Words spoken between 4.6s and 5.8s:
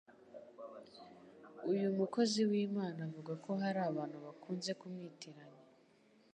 kumwitiranya